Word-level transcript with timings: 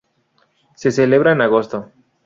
Se 0.75 0.89
celebra 0.89 1.33
en 1.33 1.41
agosto. 1.41 1.91